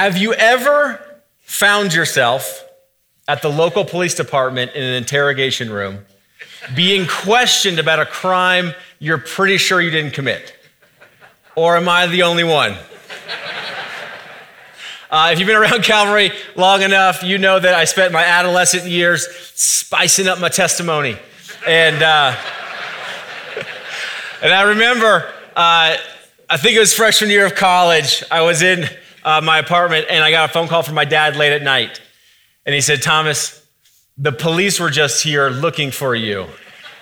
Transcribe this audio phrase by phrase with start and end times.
[0.00, 0.98] Have you ever
[1.42, 2.66] found yourself
[3.28, 6.06] at the local police department in an interrogation room
[6.74, 10.54] being questioned about a crime you're pretty sure you didn't commit?
[11.54, 12.78] Or am I the only one?
[15.10, 18.86] Uh, if you've been around Calvary long enough, you know that I spent my adolescent
[18.86, 21.18] years spicing up my testimony.
[21.66, 22.34] And, uh,
[24.40, 25.94] and I remember, uh,
[26.48, 28.88] I think it was freshman year of college, I was in
[29.24, 32.00] uh, my apartment and I got a phone call from my dad late at night.
[32.66, 33.66] And he said, Thomas,
[34.16, 36.46] the police were just here looking for you.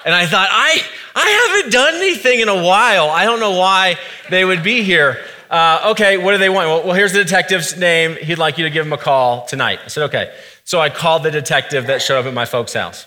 [0.04, 0.80] And I thought, I,
[1.14, 3.10] I haven't done anything in a while.
[3.10, 3.98] I don't know why
[4.30, 5.18] they would be here.
[5.50, 6.68] Uh, okay, what do they want?
[6.68, 8.16] Well, well, here's the detective's name.
[8.16, 9.80] He'd like you to give him a call tonight.
[9.84, 10.34] I said, okay.
[10.64, 13.06] So I called the detective that showed up at my folks' house.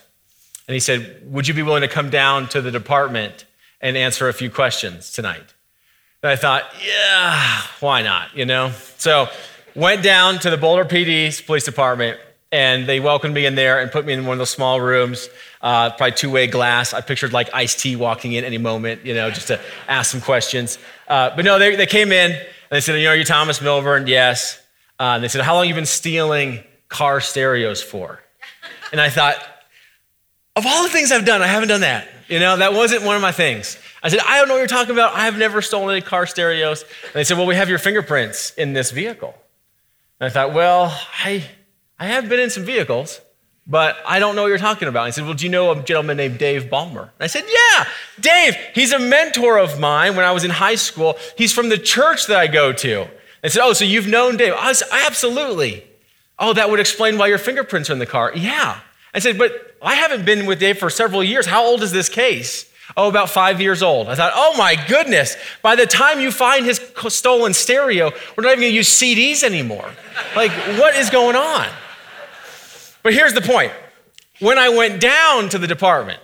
[0.68, 3.46] And he said, Would you be willing to come down to the department
[3.82, 5.54] and answer a few questions tonight?
[6.24, 8.36] I thought, Yeah, why not?
[8.36, 8.72] You know?
[8.98, 9.28] So
[9.76, 12.20] went down to the Boulder PD's police department
[12.52, 15.30] and they welcomed me in there and put me in one of those small rooms,
[15.62, 16.94] uh, probably two-way glass.
[16.94, 20.78] I pictured like Ice-T walking in any moment, you know, just to ask some questions.
[21.08, 23.62] Uh, but no, they, they came in and they said, you know, are you Thomas
[23.62, 24.06] Milburn?
[24.06, 24.62] Yes.
[25.00, 28.20] Uh, and they said, how long you been stealing car stereos for?
[28.92, 29.38] And I thought,
[30.56, 32.08] of all the things I've done, I haven't done that.
[32.28, 33.78] You know, that wasn't one of my things.
[34.04, 35.14] I said, I don't know what you're talking about.
[35.14, 36.82] I have never stolen any car stereos.
[36.82, 39.36] And they said, well, we have your fingerprints in this vehicle.
[40.20, 41.46] And I thought, well, I
[42.02, 43.22] I have been in some vehicles,
[43.68, 45.06] but I don't know what you're talking about.
[45.06, 47.02] And He said, Well, do you know a gentleman named Dave Balmer?
[47.04, 47.86] And I said, Yeah,
[48.20, 48.56] Dave.
[48.74, 51.16] He's a mentor of mine when I was in high school.
[51.38, 53.06] He's from the church that I go to.
[53.44, 54.54] I said, Oh, so you've known Dave?
[54.58, 55.84] I said, Absolutely.
[56.40, 58.32] Oh, that would explain why your fingerprints are in the car.
[58.36, 58.80] Yeah.
[59.14, 61.46] I said, But I haven't been with Dave for several years.
[61.46, 62.71] How old is this case?
[62.98, 64.08] Oh, about five years old.
[64.08, 68.52] I thought, oh my goodness, by the time you find his stolen stereo, we're not
[68.52, 69.90] even gonna use CDs anymore.
[70.36, 71.68] Like, what is going on?
[73.04, 73.72] But here's the point
[74.40, 76.20] when I went down to the department,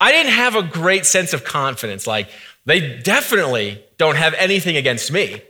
[0.00, 2.06] I didn't have a great sense of confidence.
[2.06, 2.28] Like,
[2.64, 5.42] they definitely don't have anything against me.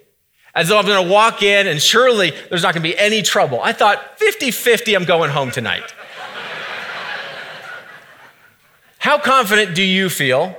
[0.54, 3.60] As though I'm gonna walk in and surely there's not gonna be any trouble.
[3.62, 5.94] I thought 50 50, I'm going home tonight.
[9.02, 10.56] How confident do you feel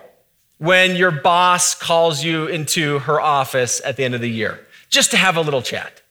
[0.58, 4.60] when your boss calls you into her office at the end of the year
[4.90, 6.02] just to have a little chat?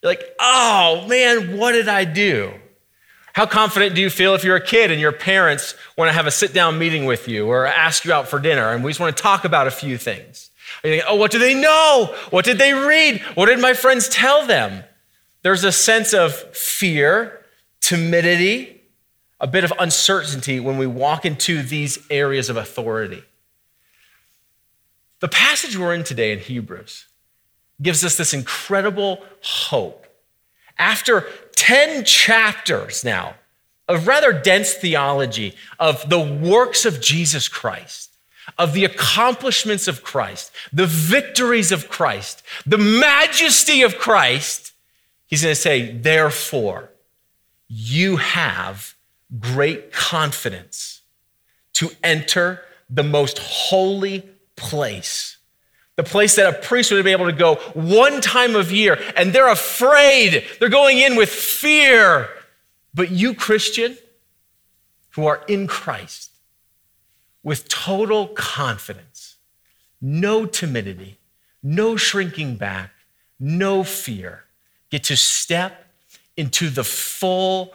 [0.00, 2.52] You're like, oh man, what did I do?
[3.32, 6.28] How confident do you feel if you're a kid and your parents want to have
[6.28, 9.00] a sit down meeting with you or ask you out for dinner and we just
[9.00, 10.52] want to talk about a few things?
[10.84, 12.14] you think, oh, what do they know?
[12.30, 13.20] What did they read?
[13.34, 14.84] What did my friends tell them?
[15.42, 17.44] There's a sense of fear,
[17.80, 18.73] timidity,
[19.40, 23.22] a bit of uncertainty when we walk into these areas of authority.
[25.20, 27.06] The passage we're in today in Hebrews
[27.80, 30.06] gives us this incredible hope.
[30.78, 33.34] After 10 chapters now
[33.88, 38.16] of rather dense theology of the works of Jesus Christ,
[38.58, 44.72] of the accomplishments of Christ, the victories of Christ, the majesty of Christ,
[45.26, 46.90] he's going to say, therefore,
[47.68, 48.93] you have
[49.38, 51.02] great confidence
[51.74, 55.34] to enter the most holy place
[55.96, 59.32] the place that a priest would be able to go one time of year, and
[59.32, 60.44] they're afraid.
[60.58, 62.28] They're going in with fear.
[62.92, 63.96] But you, Christian,
[65.10, 66.32] who are in Christ,
[67.42, 69.36] with total confidence,
[70.00, 71.18] no timidity,
[71.62, 72.90] no shrinking back,
[73.38, 74.44] no fear,
[74.90, 75.86] get to step
[76.36, 77.72] into the full,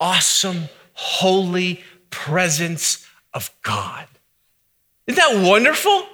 [0.00, 0.68] awesome,
[0.98, 4.08] holy presence of God.
[5.06, 6.04] Isn't that wonderful?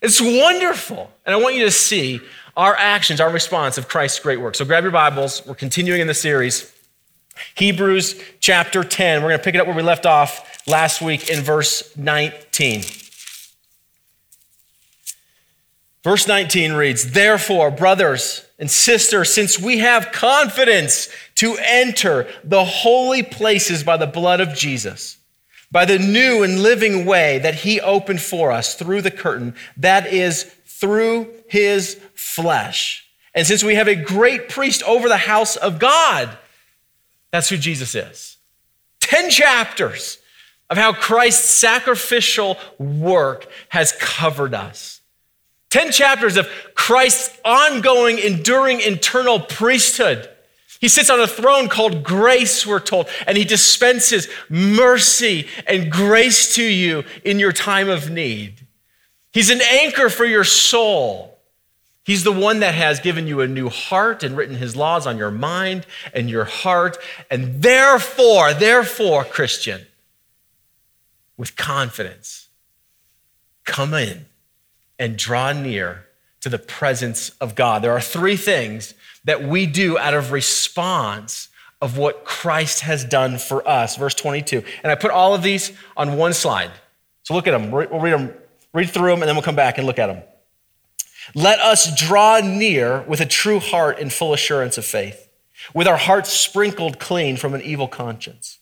[0.00, 1.10] It's wonderful.
[1.26, 2.20] And I want you to see
[2.56, 4.54] our actions, our response of Christ's great work.
[4.54, 5.44] So grab your Bibles.
[5.44, 6.72] We're continuing in the series.
[7.56, 9.22] Hebrews chapter 10.
[9.22, 12.84] We're going to pick it up where we left off last week in verse 19.
[16.02, 23.22] Verse 19 reads, Therefore, brothers and sisters, since we have confidence to enter the holy
[23.22, 25.18] places by the blood of Jesus,
[25.70, 30.06] by the new and living way that he opened for us through the curtain, that
[30.06, 33.06] is, through his flesh.
[33.34, 36.36] And since we have a great priest over the house of God,
[37.30, 38.36] that's who Jesus is.
[39.00, 40.18] 10 chapters
[40.68, 45.01] of how Christ's sacrificial work has covered us.
[45.72, 50.28] 10 chapters of Christ's ongoing, enduring, eternal priesthood
[50.82, 56.56] he sits on a throne called grace, we're told, and he dispenses mercy and grace
[56.56, 58.66] to you in your time of need.
[59.32, 61.38] He's an anchor for your soul.
[62.04, 65.18] He's the one that has given you a new heart and written his laws on
[65.18, 66.98] your mind and your heart.
[67.30, 69.86] And therefore, therefore, Christian,
[71.36, 72.48] with confidence,
[73.64, 74.26] come in
[75.02, 76.06] and draw near
[76.40, 77.82] to the presence of God.
[77.82, 78.94] There are three things
[79.24, 81.48] that we do out of response
[81.80, 83.96] of what Christ has done for us.
[83.96, 84.62] Verse 22.
[84.84, 86.70] And I put all of these on one slide.
[87.24, 87.72] So look at them.
[87.72, 88.32] We'll read them,
[88.72, 90.22] read through them, and then we'll come back and look at them.
[91.34, 95.28] Let us draw near with a true heart in full assurance of faith,
[95.74, 98.58] with our hearts sprinkled clean from an evil conscience,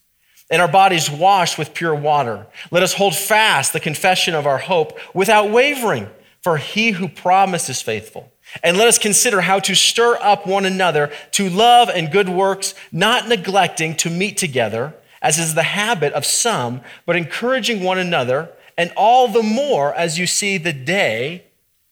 [0.50, 2.46] and our bodies washed with pure water.
[2.70, 6.08] Let us hold fast the confession of our hope without wavering,
[6.42, 8.32] for he who promised is faithful.
[8.62, 12.74] And let us consider how to stir up one another to love and good works,
[12.90, 18.50] not neglecting to meet together, as is the habit of some, but encouraging one another,
[18.76, 21.44] and all the more as you see the day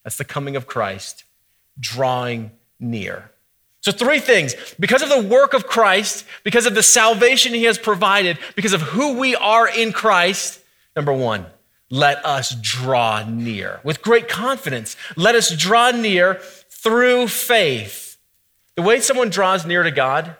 [0.03, 1.25] that's the coming of Christ,
[1.79, 2.51] drawing
[2.81, 3.31] near.
[3.81, 4.55] So, three things.
[4.81, 8.83] Because of the work of Christ, because of the salvation he has provided, because of
[8.83, 10.61] who we are in Christ,
[10.97, 11.47] number one,
[11.91, 13.81] let us draw near.
[13.85, 16.35] With great confidence, let us draw near
[16.71, 18.19] through faith.
[18.77, 20.37] The way someone draws near to God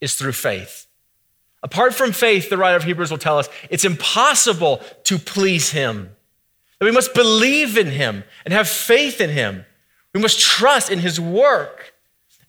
[0.00, 0.86] is through faith.
[1.62, 6.10] Apart from faith, the writer of Hebrews will tell us it's impossible to please him.
[6.78, 9.64] That we must believe in him and have faith in him.
[10.12, 11.94] We must trust in his work.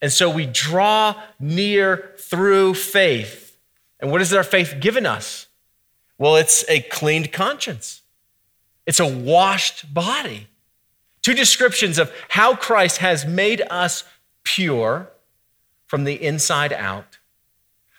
[0.01, 3.57] And so we draw near through faith.
[3.99, 5.47] And what has our faith given us?
[6.17, 8.01] Well, it's a cleaned conscience,
[8.87, 10.47] it's a washed body.
[11.21, 14.05] Two descriptions of how Christ has made us
[14.43, 15.09] pure
[15.85, 17.17] from the inside out.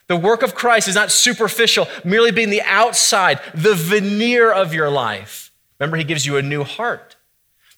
[0.06, 4.88] The work of Christ is not superficial, merely being the outside, the veneer of your
[4.88, 5.52] life.
[5.78, 7.16] Remember, he gives you a new heart.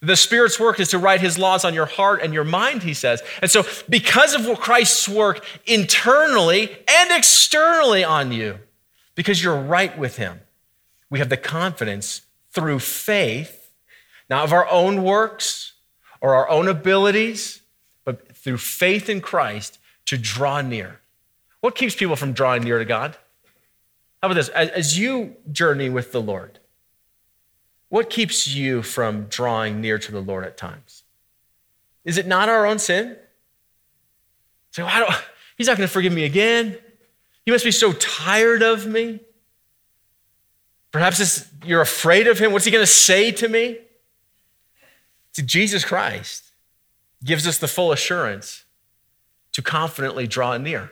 [0.00, 2.94] The Spirit's work is to write his laws on your heart and your mind, he
[2.94, 3.22] says.
[3.42, 8.60] And so, because of what Christ's work internally and externally on you,
[9.14, 10.40] because you're right with him,
[11.10, 12.22] we have the confidence
[12.52, 13.73] through faith,
[14.29, 15.75] not of our own works
[16.20, 17.62] or our own abilities,
[18.05, 21.00] but through faith in Christ to draw near.
[21.61, 23.17] What keeps people from drawing near to God?
[24.23, 24.49] How about this?
[24.50, 26.58] As you journey with the Lord,
[27.88, 31.03] what keeps you from drawing near to the Lord at times?
[32.05, 33.17] Is it not our own sin?
[34.75, 34.88] Don't,
[35.56, 36.79] he's not going to forgive me again.
[37.44, 39.20] He must be so tired of me.
[40.92, 42.52] Perhaps you're afraid of him.
[42.52, 43.78] What's he going to say to me?
[45.32, 46.52] See, Jesus Christ
[47.22, 48.64] gives us the full assurance
[49.52, 50.90] to confidently draw near.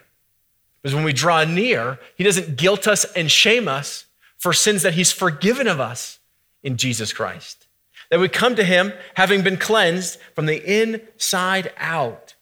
[0.83, 4.07] Because when we draw near, he doesn't guilt us and shame us
[4.37, 6.21] for sins that he's forgiven of us
[6.63, 7.67] in Jesus Christ.
[8.11, 12.35] That we come to him having been cleansed from the inside out.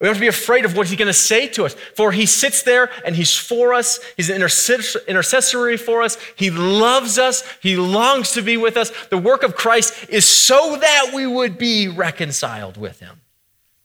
[0.00, 2.26] We have to be afraid of what he's going to say to us, for he
[2.26, 3.98] sits there and he's for us.
[4.16, 6.18] He's an intercessory for us.
[6.36, 7.42] He loves us.
[7.62, 8.90] He longs to be with us.
[9.06, 13.22] The work of Christ is so that we would be reconciled with him.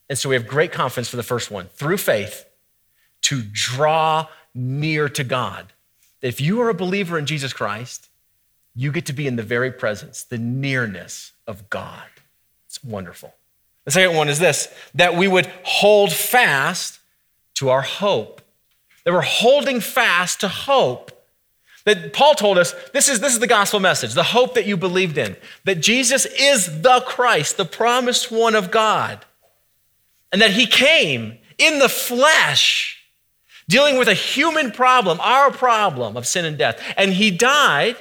[0.10, 2.46] And so we have great confidence for the first one through faith
[3.22, 5.72] to draw near to God.
[6.22, 8.10] If you are a believer in Jesus Christ,
[8.76, 12.08] you get to be in the very presence, the nearness of God.
[12.68, 13.34] It's wonderful.
[13.86, 17.00] The second one is this that we would hold fast
[17.56, 18.42] to our hope.
[19.06, 21.12] That we're holding fast to hope.
[21.86, 24.78] That Paul told us this is, this is the gospel message, the hope that you
[24.78, 29.26] believed in, that Jesus is the Christ, the promised one of God,
[30.32, 33.04] and that he came in the flesh,
[33.68, 36.80] dealing with a human problem, our problem of sin and death.
[36.98, 37.98] And he died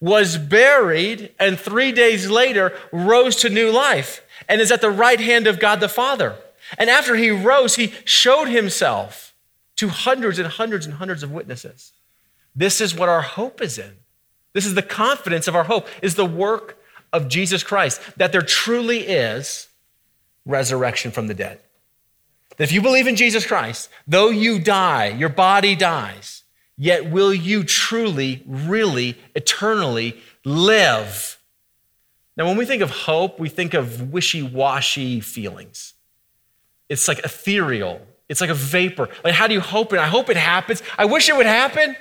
[0.00, 5.20] was buried, and three days later rose to new life and is at the right
[5.20, 6.36] hand of God the Father.
[6.78, 9.34] And after he rose, he showed himself
[9.76, 11.92] to hundreds and hundreds and hundreds of witnesses.
[12.54, 13.96] This is what our hope is in.
[14.52, 16.78] This is the confidence of our hope, is the work
[17.12, 19.68] of Jesus Christ, that there truly is
[20.46, 21.60] resurrection from the dead.
[22.56, 26.44] That if you believe in Jesus Christ, though you die, your body dies,
[26.76, 31.38] Yet will you truly, really, eternally live?
[32.36, 35.94] Now, when we think of hope, we think of wishy washy feelings.
[36.88, 39.08] It's like ethereal, it's like a vapor.
[39.22, 39.98] Like, how do you hope it?
[39.98, 40.82] I hope it happens.
[40.98, 41.96] I wish it would happen.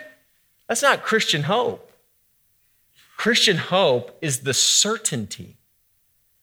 [0.67, 1.91] That's not Christian hope.
[3.17, 5.57] Christian hope is the certainty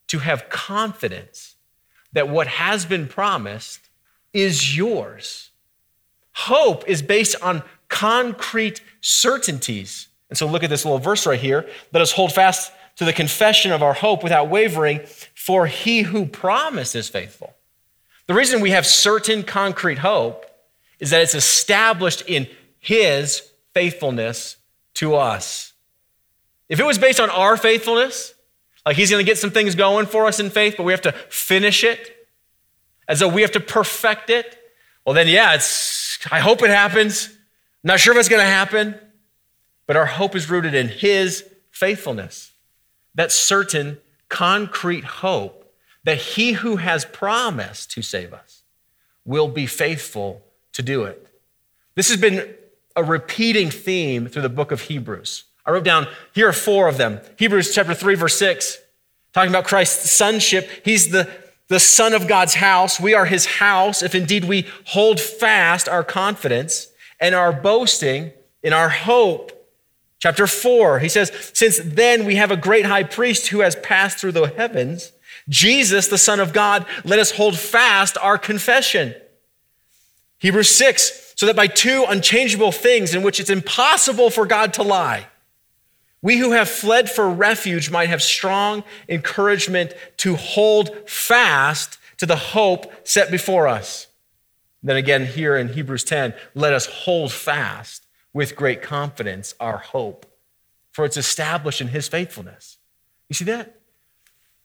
[0.07, 1.55] to have confidence
[2.13, 3.89] that what has been promised
[4.33, 5.51] is yours.
[6.33, 10.07] Hope is based on concrete certainties.
[10.29, 11.67] And so look at this little verse right here.
[11.93, 12.71] Let us hold fast
[13.01, 14.99] to the confession of our hope without wavering,
[15.33, 17.55] for he who promised is faithful.
[18.27, 20.45] The reason we have certain concrete hope
[20.99, 23.41] is that it's established in his
[23.73, 24.57] faithfulness
[24.93, 25.73] to us.
[26.69, 28.35] If it was based on our faithfulness,
[28.85, 31.01] like he's going to get some things going for us in faith, but we have
[31.01, 32.27] to finish it,
[33.07, 34.59] as though we have to perfect it,
[35.07, 37.29] well, then, yeah, it's, I hope it happens.
[37.29, 38.93] I'm not sure if it's going to happen,
[39.87, 42.49] but our hope is rooted in his faithfulness.
[43.15, 43.97] That certain,
[44.29, 45.61] concrete hope
[46.03, 48.63] that he who has promised to save us
[49.25, 50.41] will be faithful
[50.73, 51.27] to do it.
[51.95, 52.55] This has been
[52.95, 55.43] a repeating theme through the book of Hebrews.
[55.65, 57.19] I wrote down, here are four of them.
[57.37, 58.79] Hebrews chapter 3, verse 6,
[59.33, 60.67] talking about Christ's sonship.
[60.83, 61.29] He's the,
[61.67, 62.99] the son of God's house.
[62.99, 66.87] We are his house if indeed we hold fast our confidence
[67.19, 68.31] and our boasting
[68.63, 69.60] in our hope.
[70.21, 74.19] Chapter 4, he says, Since then we have a great high priest who has passed
[74.19, 75.11] through the heavens,
[75.49, 79.15] Jesus, the Son of God, let us hold fast our confession.
[80.37, 84.83] Hebrews 6, so that by two unchangeable things in which it's impossible for God to
[84.83, 85.25] lie,
[86.21, 92.35] we who have fled for refuge might have strong encouragement to hold fast to the
[92.35, 94.05] hope set before us.
[94.83, 98.00] Then again, here in Hebrews 10, let us hold fast
[98.33, 100.25] with great confidence our hope,
[100.91, 102.77] for it's established in his faithfulness.
[103.29, 103.79] You see that?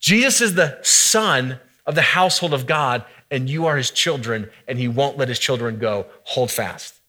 [0.00, 4.78] Jesus is the son of the household of God, and you are his children, and
[4.78, 6.06] he won't let his children go.
[6.24, 7.00] Hold fast.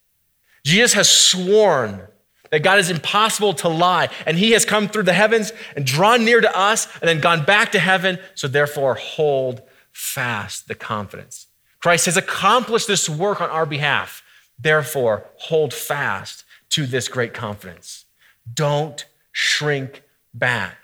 [0.64, 2.02] Jesus has sworn
[2.50, 4.10] that God is impossible to lie.
[4.26, 7.44] And he has come through the heavens and drawn near to us and then gone
[7.46, 8.20] back to heaven.
[8.36, 9.62] So therefore, hold
[9.92, 11.48] fast the confidence.
[11.80, 14.24] Christ has accomplished this work on our behalf.
[14.60, 18.06] Therefore, hold fast to this great confidence.
[18.54, 20.78] Don't shrink back.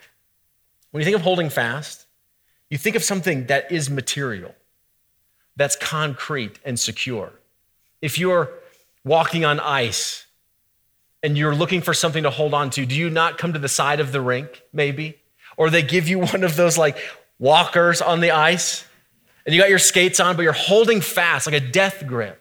[0.92, 2.06] When you think of holding fast,
[2.70, 4.54] you think of something that is material,
[5.56, 7.34] that's concrete and secure.
[8.02, 8.50] If you're
[9.04, 10.26] walking on ice,
[11.24, 13.70] and you're looking for something to hold on to, do you not come to the
[13.70, 15.18] side of the rink, maybe?
[15.56, 16.98] Or they give you one of those like
[17.40, 18.86] walkers on the ice,
[19.46, 22.40] and you got your skates on, but you're holding fast, like a death grip.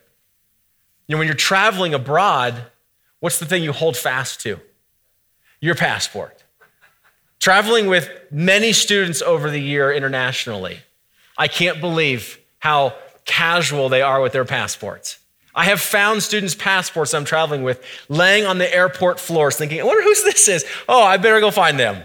[1.07, 2.65] You know, when you're traveling abroad,
[3.23, 4.59] what's the thing you hold fast to?
[5.61, 6.43] Your passport.
[7.39, 10.79] Traveling with many students over the year internationally,
[11.37, 15.19] I can't believe how casual they are with their passports.
[15.55, 19.85] I have found students' passports I'm traveling with laying on the airport floors thinking, I
[19.85, 20.65] wonder whose this is.
[20.89, 22.03] Oh, I better go find them.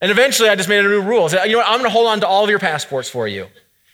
[0.00, 1.24] And eventually I just made a new rule.
[1.24, 1.66] I said, you know what?
[1.66, 3.48] I'm going to hold on to all of your passports for you.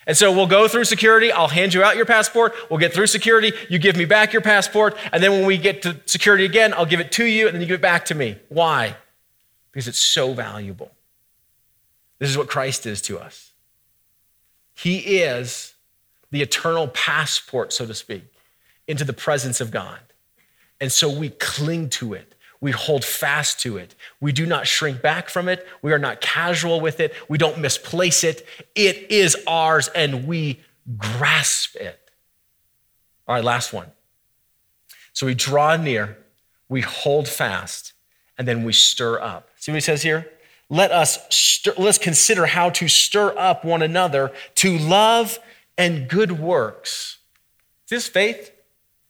[0.06, 1.32] And so we'll go through security.
[1.32, 2.54] I'll hand you out your passport.
[2.70, 3.52] We'll get through security.
[3.68, 4.96] You give me back your passport.
[5.12, 7.60] And then when we get to security again, I'll give it to you and then
[7.60, 8.38] you give it back to me.
[8.48, 8.96] Why?
[9.72, 10.92] Because it's so valuable.
[12.18, 13.52] This is what Christ is to us.
[14.75, 15.75] He is
[16.30, 18.25] the eternal passport, so to speak
[18.86, 19.98] into the presence of God.
[20.80, 22.34] And so we cling to it.
[22.60, 23.94] We hold fast to it.
[24.20, 25.66] We do not shrink back from it.
[25.82, 27.12] We are not casual with it.
[27.28, 28.46] We don't misplace it.
[28.75, 30.60] It is ours and we
[30.96, 32.00] grasp it.
[33.28, 33.90] All right, last one.
[35.12, 36.18] So we draw near,
[36.68, 37.92] we hold fast,
[38.38, 39.48] and then we stir up.
[39.56, 40.30] See what he says here?
[40.68, 45.38] Let us stir, let's consider how to stir up one another to love
[45.78, 47.18] and good works.
[47.84, 48.52] Is this faith?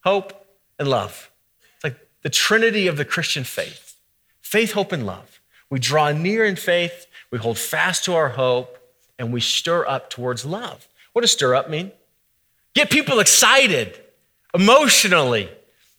[0.06, 0.46] hope,
[0.78, 1.32] and love.
[2.26, 3.94] The trinity of the Christian faith
[4.42, 5.40] faith, hope, and love.
[5.70, 8.78] We draw near in faith, we hold fast to our hope,
[9.16, 10.88] and we stir up towards love.
[11.12, 11.92] What does stir up mean?
[12.74, 13.96] Get people excited
[14.52, 15.48] emotionally.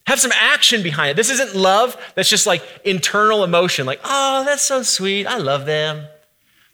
[0.06, 1.16] Have some action behind it.
[1.16, 5.26] This isn't love that's just like internal emotion, like, oh, that's so sweet.
[5.26, 6.06] I love them.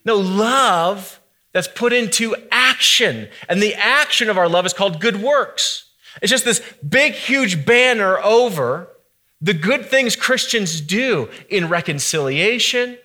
[0.03, 1.21] No, love
[1.53, 3.29] that's put into action.
[3.47, 5.85] And the action of our love is called good works.
[6.21, 8.89] It's just this big, huge banner over
[9.45, 12.97] the good things Christians do in reconciliation,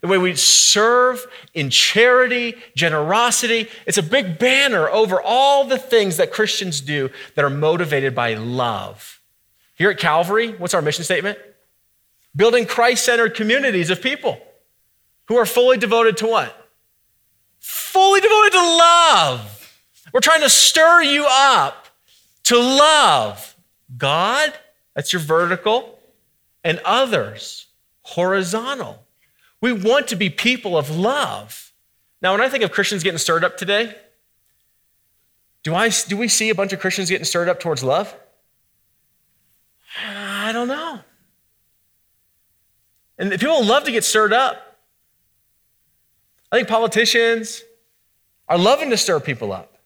[0.00, 3.68] the way we serve in charity, generosity.
[3.84, 8.34] It's a big banner over all the things that Christians do that are motivated by
[8.34, 9.20] love.
[9.74, 11.36] Here at Calvary, what's our mission statement?
[12.36, 14.40] Building Christ centered communities of people
[15.26, 16.70] who are fully devoted to what?
[17.58, 19.80] Fully devoted to love.
[20.12, 21.88] We're trying to stir you up
[22.44, 23.56] to love
[23.96, 24.52] God,
[24.94, 25.98] that's your vertical,
[26.64, 27.66] and others,
[28.02, 29.04] horizontal.
[29.60, 31.72] We want to be people of love.
[32.20, 33.94] Now, when I think of Christians getting stirred up today,
[35.62, 38.14] do, I, do we see a bunch of Christians getting stirred up towards love?
[40.06, 41.00] I don't know.
[43.18, 44.78] And people love to get stirred up.
[46.50, 47.62] I think politicians,
[48.48, 49.76] are loving to stir people up.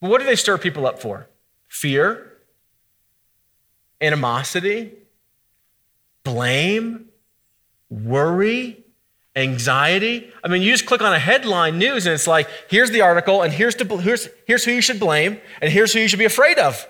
[0.00, 1.28] But what do they stir people up for?
[1.68, 2.31] Fear,
[4.02, 4.92] animosity,
[6.24, 7.08] blame,
[7.88, 8.84] worry,
[9.34, 10.30] anxiety.
[10.44, 13.42] I mean, you just click on a headline news and it's like, here's the article,
[13.42, 16.58] and here's, here's, here's who you should blame, and here's who you should be afraid
[16.58, 16.86] of.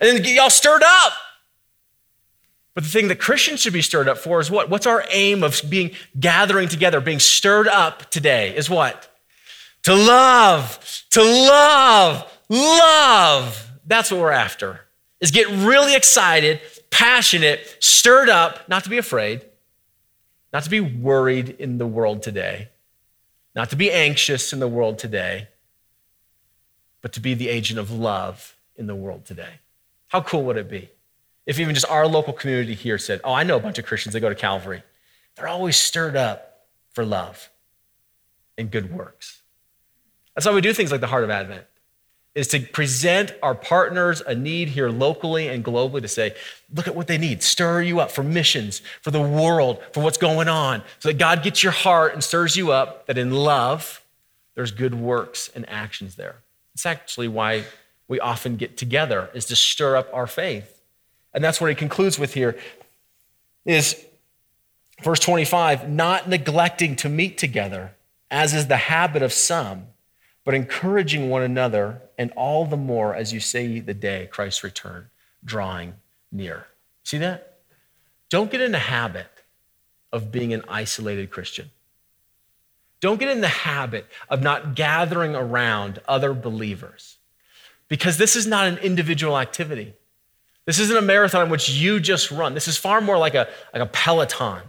[0.00, 1.12] And then get y'all stirred up.
[2.74, 4.70] But the thing that Christians should be stirred up for is what?
[4.70, 5.90] What's our aim of being
[6.20, 8.54] gathering together, being stirred up today?
[8.56, 9.12] Is what?
[9.82, 10.78] To love,
[11.10, 13.70] to love, love.
[13.84, 14.82] That's what we're after.
[15.20, 16.60] Is get really excited,
[16.90, 19.44] passionate, stirred up, not to be afraid,
[20.52, 22.68] not to be worried in the world today,
[23.54, 25.48] not to be anxious in the world today,
[27.02, 29.60] but to be the agent of love in the world today.
[30.08, 30.90] How cool would it be
[31.46, 34.12] if even just our local community here said, Oh, I know a bunch of Christians
[34.12, 34.82] that go to Calvary.
[35.34, 37.50] They're always stirred up for love
[38.56, 39.42] and good works.
[40.34, 41.64] That's why we do things like the Heart of Advent
[42.38, 46.32] is to present our partners a need here locally and globally to say,
[46.72, 50.18] look at what they need, stir you up for missions, for the world, for what's
[50.18, 54.04] going on, so that God gets your heart and stirs you up, that in love,
[54.54, 56.36] there's good works and actions there.
[56.74, 57.64] It's actually why
[58.06, 60.80] we often get together, is to stir up our faith.
[61.34, 62.56] And that's what he concludes with here
[63.64, 64.00] is
[65.02, 67.94] verse 25, not neglecting to meet together,
[68.30, 69.88] as is the habit of some
[70.48, 75.10] but encouraging one another, and all the more as you see the day Christ's return
[75.44, 75.92] drawing
[76.32, 76.66] near.
[77.04, 77.58] See that?
[78.30, 79.26] Don't get in the habit
[80.10, 81.68] of being an isolated Christian.
[83.00, 87.18] Don't get in the habit of not gathering around other believers
[87.88, 89.92] because this is not an individual activity.
[90.64, 92.54] This isn't a marathon in which you just run.
[92.54, 94.62] This is far more like a, like a peloton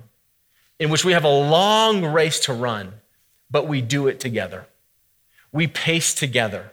[0.78, 2.96] in which we have a long race to run,
[3.50, 4.68] but we do it together
[5.52, 6.72] we pace together.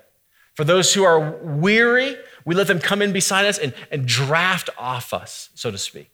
[0.55, 4.71] For those who are weary, we let them come in beside us and, and draft
[4.79, 6.11] off us, so to speak.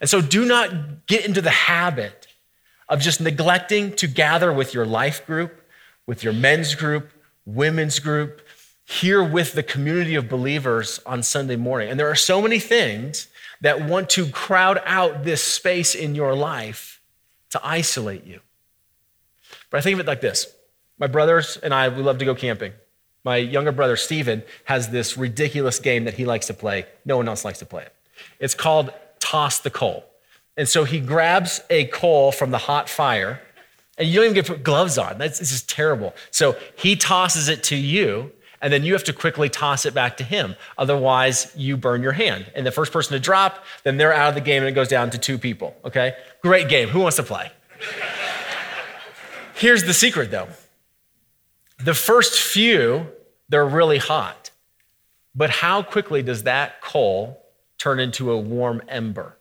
[0.00, 2.28] And so do not get into the habit
[2.88, 5.62] of just neglecting to gather with your life group,
[6.06, 7.10] with your men's group,
[7.44, 8.42] women's group,
[8.84, 11.88] here with the community of believers on Sunday morning.
[11.90, 13.28] And there are so many things
[13.60, 17.00] that want to crowd out this space in your life
[17.50, 18.40] to isolate you.
[19.70, 20.52] But I think of it like this
[21.00, 22.72] my brothers and I, we love to go camping.
[23.24, 26.86] My younger brother, Steven, has this ridiculous game that he likes to play.
[27.04, 27.94] No one else likes to play it.
[28.38, 30.04] It's called Toss the Coal.
[30.56, 33.40] And so he grabs a coal from the hot fire,
[33.96, 35.18] and you don't even get to put gloves on.
[35.18, 36.14] That's this is terrible.
[36.30, 40.18] So he tosses it to you, and then you have to quickly toss it back
[40.18, 40.56] to him.
[40.76, 42.50] Otherwise, you burn your hand.
[42.54, 44.88] And the first person to drop, then they're out of the game, and it goes
[44.88, 45.76] down to two people.
[45.84, 46.14] Okay?
[46.42, 46.88] Great game.
[46.88, 47.50] Who wants to play?
[49.54, 50.48] Here's the secret, though
[51.84, 53.06] the first few,
[53.48, 54.50] they're really hot.
[55.34, 57.42] But how quickly does that coal
[57.78, 59.36] turn into a warm ember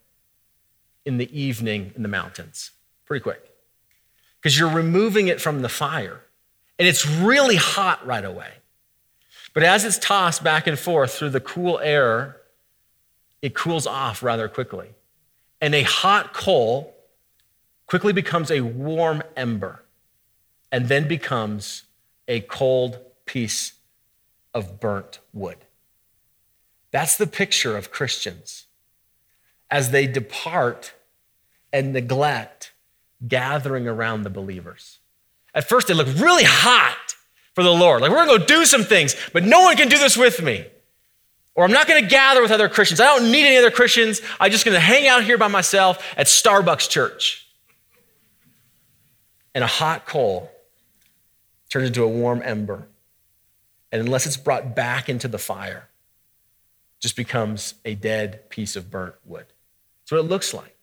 [1.05, 2.71] in the evening in the mountains?
[3.05, 3.43] Pretty quick.
[4.41, 6.21] Because you're removing it from the fire.
[6.77, 8.51] And it's really hot right away.
[9.53, 12.37] But as it's tossed back and forth through the cool air,
[13.41, 14.89] it cools off rather quickly.
[15.59, 16.95] And a hot coal
[17.87, 19.83] quickly becomes a warm ember
[20.71, 21.83] and then becomes
[22.29, 23.73] a cold piece
[24.53, 25.57] of burnt wood.
[26.91, 28.67] That's the picture of Christians
[29.69, 30.93] as they depart
[31.73, 32.71] and neglect
[33.27, 34.99] gathering around the believers.
[35.53, 37.15] At first, they look really hot
[37.53, 38.01] for the Lord.
[38.01, 40.65] Like, we're gonna go do some things, but no one can do this with me.
[41.55, 43.01] Or I'm not gonna gather with other Christians.
[43.01, 44.21] I don't need any other Christians.
[44.39, 47.47] I'm just gonna hang out here by myself at Starbucks Church.
[49.53, 50.49] And a hot coal
[51.69, 52.87] turns into a warm ember.
[53.91, 55.89] And unless it's brought back into the fire,
[56.99, 59.45] just becomes a dead piece of burnt wood.
[60.01, 60.75] That's what it looks like.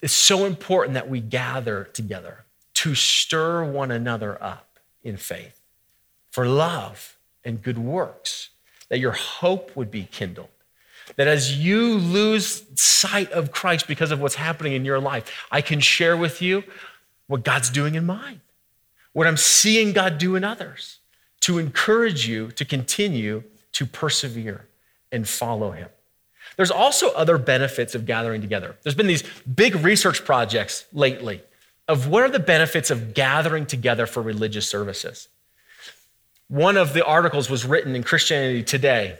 [0.00, 2.44] It's so important that we gather together
[2.74, 5.60] to stir one another up in faith
[6.30, 8.50] for love and good works,
[8.88, 10.48] that your hope would be kindled.
[11.16, 15.60] That as you lose sight of Christ because of what's happening in your life, I
[15.60, 16.62] can share with you
[17.26, 18.40] what God's doing in mine
[19.12, 20.98] what I'm seeing God do in others
[21.40, 23.42] to encourage you to continue
[23.72, 24.66] to persevere
[25.10, 25.88] and follow Him.
[26.56, 28.76] There's also other benefits of gathering together.
[28.82, 31.42] There's been these big research projects lately
[31.88, 35.28] of what are the benefits of gathering together for religious services.
[36.48, 39.18] One of the articles was written in Christianity Today.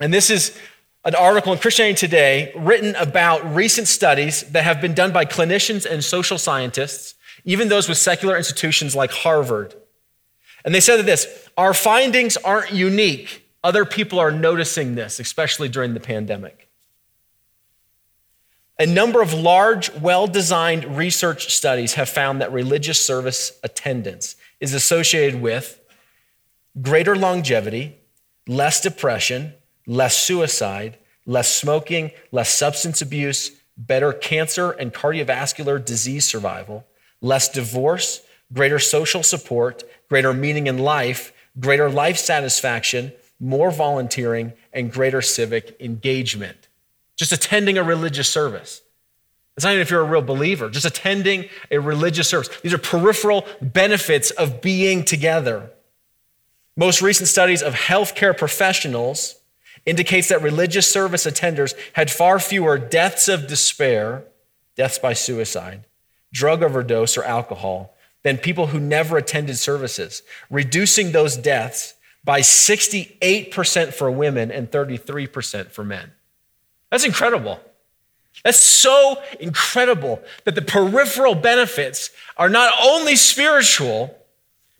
[0.00, 0.58] And this is
[1.04, 5.84] an article in Christianity Today written about recent studies that have been done by clinicians
[5.84, 9.74] and social scientists even those with secular institutions like Harvard.
[10.64, 13.46] And they said that this Our findings aren't unique.
[13.62, 16.68] Other people are noticing this, especially during the pandemic.
[18.78, 24.72] A number of large, well designed research studies have found that religious service attendance is
[24.72, 25.78] associated with
[26.80, 27.96] greater longevity,
[28.46, 29.52] less depression,
[29.86, 36.86] less suicide, less smoking, less substance abuse, better cancer and cardiovascular disease survival,
[37.20, 44.92] less divorce, greater social support, greater meaning in life, greater life satisfaction, more volunteering, and
[44.92, 46.68] greater civic engagement
[47.20, 48.80] just attending a religious service.
[49.54, 52.48] It's not even if you're a real believer, just attending a religious service.
[52.62, 55.70] These are peripheral benefits of being together.
[56.78, 59.34] Most recent studies of healthcare professionals
[59.84, 64.24] indicates that religious service attenders had far fewer deaths of despair,
[64.74, 65.84] deaths by suicide,
[66.32, 73.94] drug overdose or alcohol than people who never attended services, reducing those deaths by 68%
[73.94, 76.12] for women and 33% for men.
[76.90, 77.60] That's incredible.
[78.44, 84.16] That's so incredible that the peripheral benefits are not only spiritual,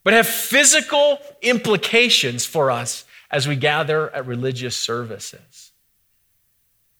[0.04, 5.72] but have physical implications for us as we gather at religious services.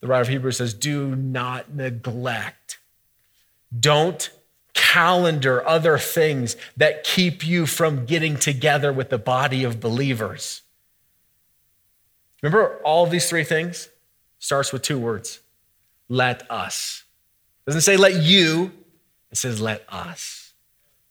[0.01, 2.79] The writer of Hebrews says, Do not neglect.
[3.79, 4.31] Don't
[4.81, 10.63] calendar other things that keep you from getting together with the body of believers.
[12.43, 13.91] Remember all these three things?
[14.41, 15.41] starts with two words
[16.09, 17.05] let us.
[17.65, 18.73] It doesn't say let you,
[19.31, 20.55] it says let us.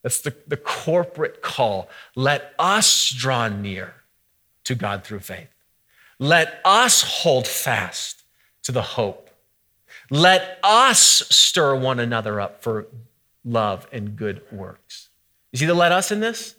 [0.02, 1.88] That's the, the corporate call.
[2.16, 3.94] Let us draw near
[4.66, 5.48] to God through faith.
[6.18, 8.24] Let us hold fast
[8.64, 9.30] to the hope.
[10.10, 12.88] Let us stir one another up for
[13.52, 15.10] love and good works.
[15.52, 16.56] You see the let us in this?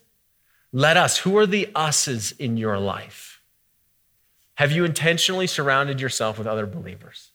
[0.72, 1.18] Let us.
[1.18, 3.40] Who are the us's in your life?
[4.54, 7.30] Have you intentionally surrounded yourself with other believers?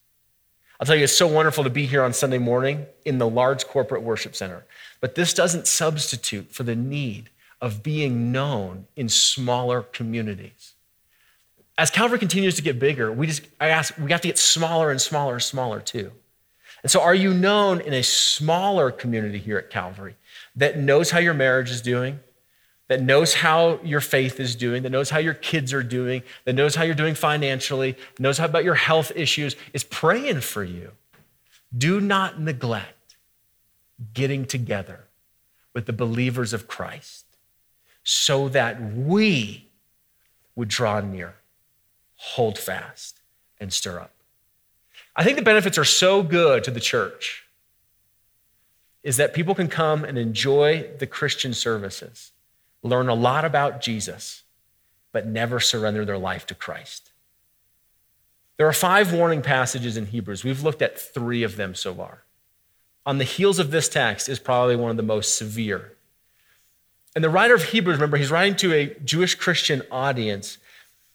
[0.80, 3.66] I'll tell you, it's so wonderful to be here on Sunday morning in the large
[3.66, 4.66] corporate worship center.
[5.00, 7.30] But this doesn't substitute for the need
[7.62, 10.74] of being known in smaller communities.
[11.78, 14.92] As Calvary continues to get bigger, we just I ask, we have to get smaller
[14.92, 16.12] and smaller and smaller too.
[16.86, 20.18] And so are you known in a smaller community here at Calvary
[20.56, 22.20] that knows how your marriage is doing,
[22.90, 26.54] that knows how your faith is doing, that knows how your kids are doing, that
[26.54, 30.92] knows how you're doing financially, knows how about your health issues, is praying for you.
[31.76, 33.16] Do not neglect
[34.14, 35.06] getting together
[35.74, 37.26] with the believers of Christ
[38.04, 39.70] so that we
[40.56, 41.34] would draw near,
[42.16, 43.22] hold fast,
[43.60, 44.15] and stir up.
[45.16, 47.46] I think the benefits are so good to the church
[49.04, 52.32] is that people can come and enjoy the Christian services
[52.86, 54.44] learn a lot about Jesus,
[55.12, 57.12] but never surrender their life to Christ.
[58.58, 60.44] There are five warning passages in Hebrews.
[60.44, 62.24] We've looked at three of them so far.
[63.06, 65.94] On the heels of this text is probably one of the most severe.
[67.16, 70.58] And the writer of Hebrews, remember, he's writing to a Jewish Christian audience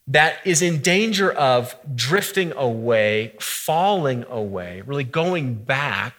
[0.06, 6.14] that is in danger of drifting away, falling away, really going back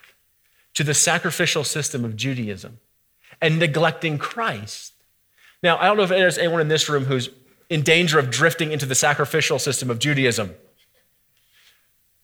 [0.74, 2.78] to the sacrificial system of Judaism
[3.40, 4.94] and neglecting Christ.
[5.62, 7.28] Now, I don't know if there's anyone in this room who's
[7.68, 10.54] in danger of drifting into the sacrificial system of Judaism,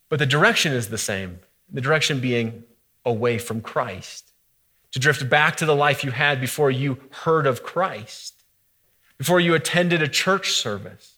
[0.08, 1.40] but the direction is the same
[1.70, 2.64] the direction being
[3.04, 4.32] away from Christ,
[4.92, 8.42] to drift back to the life you had before you heard of Christ,
[9.18, 11.17] before you attended a church service.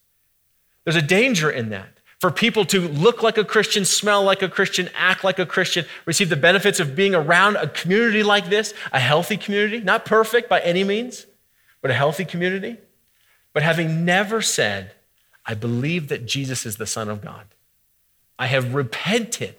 [0.84, 1.98] There's a danger in that.
[2.20, 5.86] For people to look like a Christian, smell like a Christian, act like a Christian,
[6.04, 10.48] receive the benefits of being around a community like this, a healthy community, not perfect
[10.48, 11.24] by any means,
[11.80, 12.76] but a healthy community.
[13.54, 14.92] But having never said,
[15.46, 17.46] I believe that Jesus is the Son of God,
[18.38, 19.54] I have repented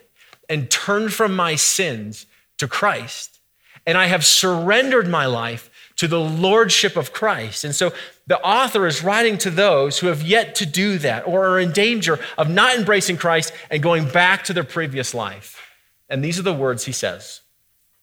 [0.47, 3.39] and turned from my sins to Christ,
[3.87, 7.63] and I have surrendered my life to the lordship of Christ.
[7.63, 7.91] And so
[8.31, 11.73] the author is writing to those who have yet to do that or are in
[11.73, 15.59] danger of not embracing Christ and going back to their previous life.
[16.07, 17.41] And these are the words he says.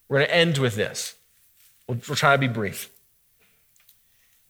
[0.07, 1.15] We're going to end with this.
[1.87, 2.91] We'll, we'll try to be brief.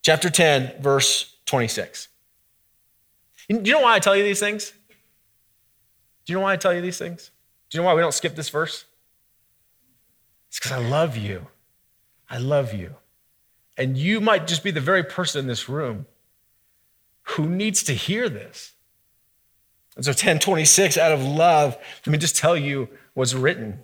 [0.03, 2.09] Chapter 10, verse 26.
[3.49, 4.73] Do you know why I tell you these things?
[6.27, 7.31] Do you know why I tell you these things?
[7.71, 8.85] Do you know why we don't skip this verse?
[10.49, 11.47] It's because I love you.
[12.29, 12.97] I love you.
[13.79, 16.07] And you might just be the very person in this room
[17.23, 18.73] who needs to hear this.
[19.95, 23.81] And so 1026, out of love, let me just tell you what's written.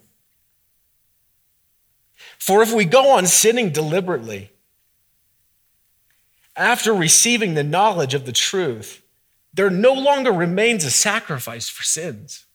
[2.39, 4.51] For if we go on sinning deliberately,
[6.57, 9.03] after receiving the knowledge of the truth,
[9.53, 12.47] there no longer remains a sacrifice for sins.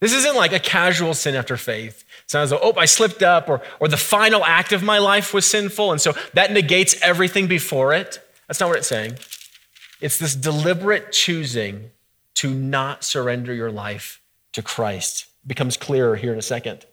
[0.00, 2.04] This isn't like a casual sin after faith.
[2.32, 5.34] Not as though, oh, I slipped up, or, or the final act of my life
[5.34, 8.20] was sinful, and so that negates everything before it.
[8.46, 9.18] That's not what it's saying.
[10.00, 11.90] It's this deliberate choosing
[12.34, 14.20] to not surrender your life
[14.52, 15.26] to Christ.
[15.44, 16.86] It becomes clearer here in a second.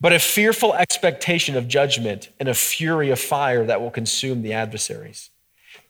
[0.00, 4.54] But a fearful expectation of judgment and a fury of fire that will consume the
[4.54, 5.30] adversaries.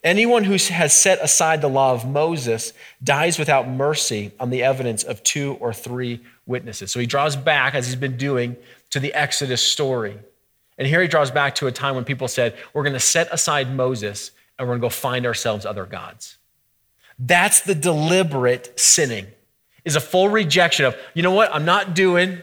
[0.04, 5.04] Anyone who has set aside the law of Moses dies without mercy on the evidence
[5.04, 6.90] of two or three witnesses.
[6.90, 8.56] So he draws back, as he's been doing,
[8.90, 10.18] to the Exodus story.
[10.76, 13.32] And here he draws back to a time when people said, We're going to set
[13.32, 16.38] aside Moses and we're going to go find ourselves other gods.
[17.18, 19.26] That's the deliberate sinning,
[19.84, 22.42] is a full rejection of, you know what, I'm not doing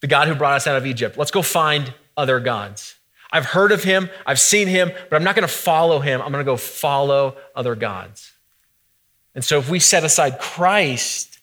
[0.00, 1.16] the God who brought us out of Egypt.
[1.16, 2.96] Let's go find other gods.
[3.30, 6.20] I've heard of him, I've seen him, but I'm not going to follow him.
[6.22, 8.32] I'm going to go follow other gods.
[9.34, 11.38] And so if we set aside Christ,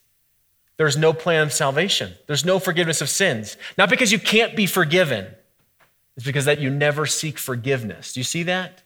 [0.78, 2.14] there's no plan of salvation.
[2.28, 3.56] There's no forgiveness of sins.
[3.78, 5.28] Not because you can't be forgiven,
[6.18, 8.14] it's because that you never seek forgiveness.
[8.14, 8.82] Do you see that?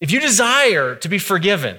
[0.00, 1.76] If you desire to be forgiven,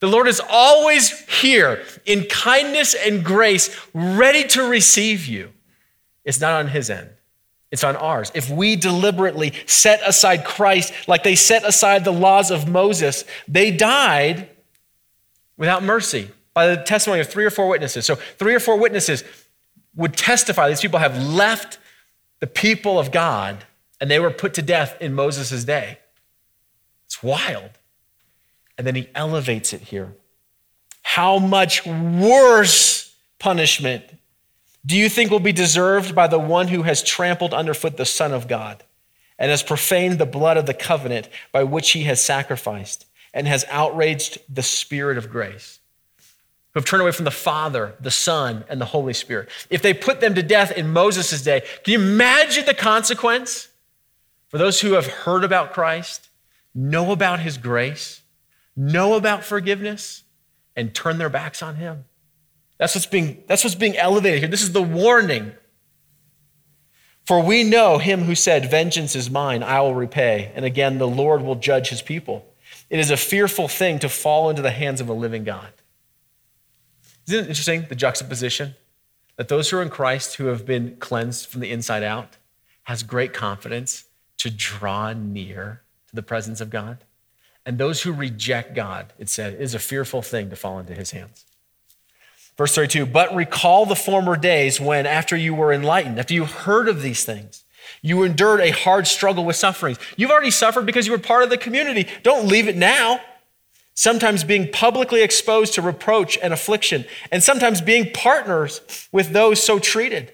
[0.00, 5.52] the Lord is always here in kindness and grace, ready to receive you.
[6.24, 7.10] It's not on his end,
[7.70, 8.32] it's on ours.
[8.34, 13.70] If we deliberately set aside Christ like they set aside the laws of Moses, they
[13.70, 14.48] died
[15.56, 18.06] without mercy by the testimony of three or four witnesses.
[18.06, 19.22] So, three or four witnesses
[19.94, 21.78] would testify these people have left
[22.40, 23.64] the people of God
[24.00, 25.98] and they were put to death in Moses' day.
[27.06, 27.70] It's wild.
[28.76, 30.14] And then he elevates it here.
[31.02, 34.04] How much worse punishment
[34.88, 38.32] do you think will be deserved by the one who has trampled underfoot the Son
[38.32, 38.82] of God
[39.38, 43.66] and has profaned the blood of the covenant by which he has sacrificed and has
[43.68, 45.78] outraged the Spirit of grace?
[46.72, 49.50] Who have turned away from the Father, the Son, and the Holy Spirit.
[49.68, 53.68] If they put them to death in Moses' day, can you imagine the consequence
[54.48, 56.30] for those who have heard about Christ,
[56.74, 58.22] know about his grace,
[58.74, 60.22] know about forgiveness,
[60.74, 62.06] and turn their backs on him.
[62.78, 64.48] That's what's being, that's what's being elevated here.
[64.48, 65.52] This is the warning.
[67.26, 70.50] For we know him who said, Vengeance is mine, I will repay.
[70.54, 72.46] And again, the Lord will judge his people.
[72.88, 75.68] It is a fearful thing to fall into the hands of a living God.
[77.26, 78.76] Isn't it interesting, the juxtaposition?
[79.36, 82.38] That those who are in Christ, who have been cleansed from the inside out,
[82.84, 84.04] has great confidence
[84.38, 87.04] to draw near to the presence of God.
[87.66, 91.10] And those who reject God, it said, is a fearful thing to fall into his
[91.10, 91.44] hands.
[92.58, 96.88] Verse 32 But recall the former days when, after you were enlightened, after you heard
[96.88, 97.64] of these things,
[98.02, 99.98] you endured a hard struggle with sufferings.
[100.16, 102.06] You've already suffered because you were part of the community.
[102.22, 103.20] Don't leave it now.
[103.94, 109.78] Sometimes being publicly exposed to reproach and affliction, and sometimes being partners with those so
[109.78, 110.32] treated.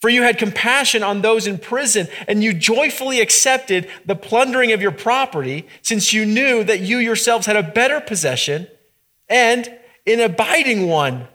[0.00, 4.80] For you had compassion on those in prison, and you joyfully accepted the plundering of
[4.80, 8.68] your property, since you knew that you yourselves had a better possession
[9.28, 9.70] and
[10.06, 11.28] an abiding one.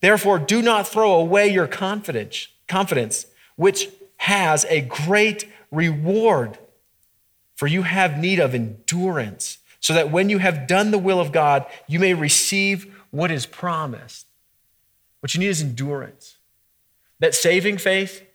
[0.00, 6.58] Therefore, do not throw away your confidence, confidence, which has a great reward.
[7.56, 11.32] For you have need of endurance, so that when you have done the will of
[11.32, 14.26] God, you may receive what is promised.
[15.20, 16.36] What you need is endurance
[17.20, 18.26] that saving faith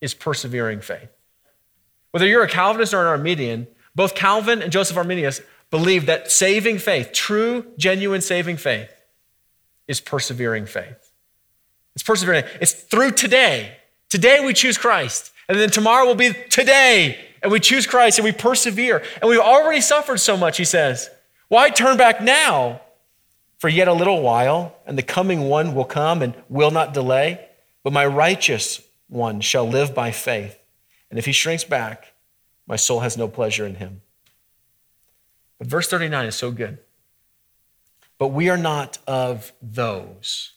[0.00, 1.08] is persevering faith.
[2.10, 6.78] Whether you're a Calvinist or an Arminian, both Calvin and Joseph Arminius believe that saving
[6.78, 8.90] faith, true, genuine saving faith,
[9.88, 11.03] is persevering faith.
[11.94, 12.44] It's persevering.
[12.60, 13.76] It's through today.
[14.08, 15.32] Today we choose Christ.
[15.48, 17.18] And then tomorrow will be today.
[17.42, 19.02] And we choose Christ and we persevere.
[19.20, 21.10] And we've already suffered so much, he says.
[21.48, 22.80] Why turn back now?
[23.58, 27.48] For yet a little while, and the coming one will come and will not delay.
[27.82, 30.58] But my righteous one shall live by faith.
[31.10, 32.12] And if he shrinks back,
[32.66, 34.02] my soul has no pleasure in him.
[35.58, 36.78] But verse 39 is so good.
[38.18, 40.53] But we are not of those.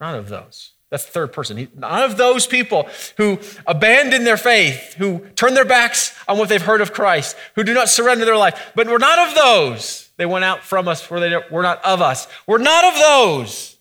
[0.00, 0.72] Not of those.
[0.90, 1.68] That's the third person.
[1.76, 6.60] Not of those people who abandon their faith, who turn their backs on what they've
[6.60, 8.72] heard of Christ, who do not surrender their life.
[8.74, 10.10] But we're not of those.
[10.16, 12.26] They went out from us, where they were not of us.
[12.46, 13.78] We're not of those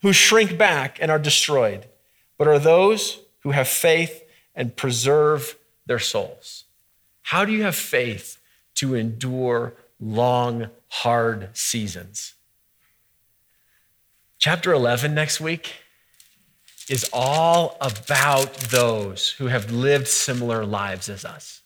[0.00, 1.86] who shrink back and are destroyed,
[2.38, 4.24] but are those who have faith
[4.54, 6.64] and preserve their souls.
[7.22, 8.38] How do you have faith
[8.76, 12.34] to endure long, hard seasons?
[14.42, 15.72] Chapter 11 next week
[16.88, 21.60] is all about those who have lived similar lives as us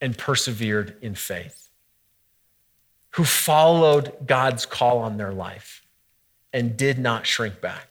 [0.00, 1.68] and persevered in faith,
[3.14, 5.84] who followed God's call on their life
[6.52, 7.88] and did not shrink back.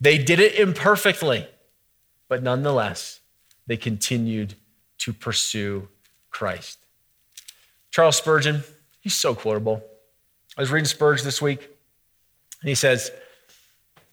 [0.00, 1.46] They did it imperfectly,
[2.26, 3.20] but nonetheless,
[3.68, 4.54] they continued
[4.98, 5.86] to pursue
[6.32, 6.80] Christ.
[7.92, 8.64] Charles Spurgeon,
[8.98, 9.84] he's so quotable.
[10.58, 11.71] I was reading Spurgeon this week,
[12.62, 13.10] and he says,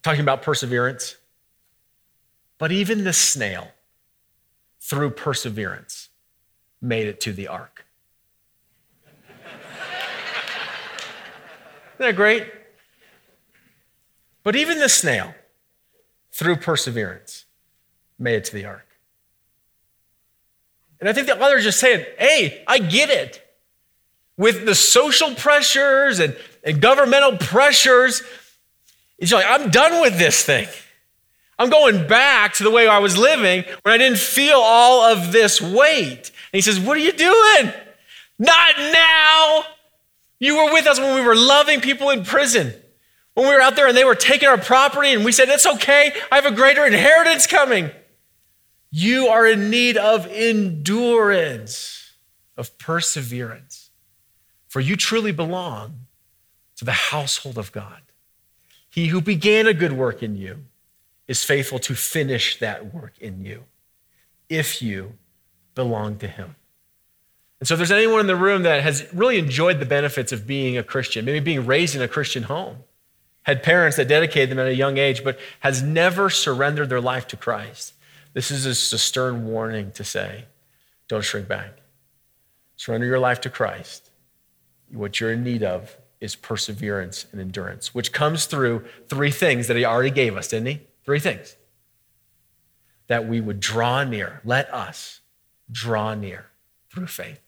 [0.01, 1.15] talking about perseverance,
[2.57, 3.69] but even the snail,
[4.81, 6.09] through perseverance,
[6.81, 7.85] made it to the ark.
[11.93, 12.47] Isn't that great?
[14.43, 15.35] But even the snail,
[16.31, 17.45] through perseverance,
[18.17, 18.87] made it to the ark.
[20.99, 23.45] And I think the author is just saying, hey, I get it.
[24.37, 28.21] With the social pressures and, and governmental pressures,
[29.17, 30.67] he's like, I'm done with this thing.
[31.59, 35.33] I'm going back to the way I was living when I didn't feel all of
[35.33, 36.31] this weight.
[36.51, 37.73] And he says, What are you doing?
[38.39, 39.63] Not now.
[40.39, 42.73] You were with us when we were loving people in prison.
[43.33, 45.67] When we were out there and they were taking our property, and we said, It's
[45.67, 46.13] okay.
[46.31, 47.91] I have a greater inheritance coming.
[48.89, 52.13] You are in need of endurance,
[52.55, 53.91] of perseverance,
[54.69, 56.07] for you truly belong
[56.79, 58.01] to the household of God.
[58.89, 60.63] He who began a good work in you
[61.27, 63.65] is faithful to finish that work in you
[64.47, 65.13] if you
[65.75, 66.55] belong to Him.
[67.59, 70.47] And so, if there's anyone in the room that has really enjoyed the benefits of
[70.47, 72.77] being a Christian, maybe being raised in a Christian home,
[73.43, 77.27] had parents that dedicated them at a young age, but has never surrendered their life
[77.27, 77.93] to Christ,
[78.33, 80.45] this is just a stern warning to say
[81.09, 81.73] don't shrink back.
[82.77, 84.11] Surrender your life to Christ.
[84.93, 89.77] What you're in need of is perseverance and endurance, which comes through three things that
[89.77, 90.81] he already gave us, didn't he?
[91.05, 91.55] Three things.
[93.07, 94.41] That we would draw near.
[94.43, 95.21] Let us
[95.71, 96.47] draw near
[96.91, 97.41] through faith.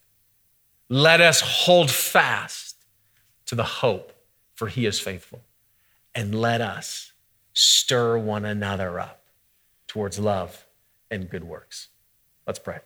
[0.90, 2.76] Let us hold fast
[3.46, 4.14] to the hope,
[4.54, 5.42] for he is faithful.
[6.14, 7.12] And let us
[7.54, 9.24] stir one another up
[9.88, 10.66] towards love
[11.10, 11.90] and good works.
[12.48, 12.80] Let's pray.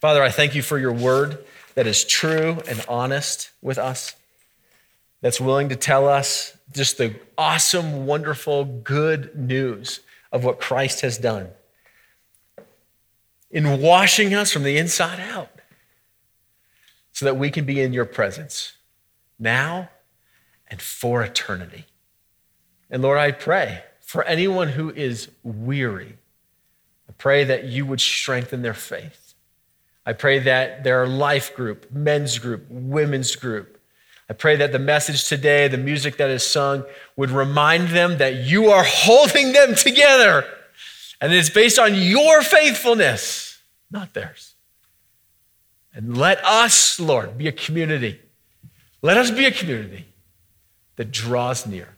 [0.00, 1.44] Father, I thank you for your word
[1.74, 4.14] that is true and honest with us,
[5.20, 10.00] that's willing to tell us just the awesome, wonderful, good news
[10.32, 11.48] of what Christ has done
[13.50, 15.50] in washing us from the inside out
[17.12, 18.74] so that we can be in your presence
[19.38, 19.90] now
[20.68, 21.84] and for eternity.
[22.88, 26.16] And Lord, I pray for anyone who is weary
[27.10, 29.34] I pray that you would strengthen their faith.
[30.06, 33.79] I pray that their life group, men's group, women's group,
[34.30, 36.84] I pray that the message today, the music that is sung,
[37.16, 40.46] would remind them that you are holding them together
[41.20, 43.58] and it's based on your faithfulness,
[43.90, 44.54] not theirs.
[45.92, 48.20] And let us, Lord, be a community.
[49.02, 50.06] Let us be a community
[50.94, 51.88] that draws near,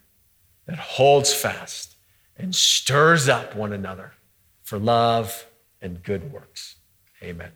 [0.65, 1.97] that holds fast,
[2.39, 4.13] and stirs up one another
[4.63, 5.47] for love
[5.83, 6.77] and good works.
[7.23, 7.53] Amen.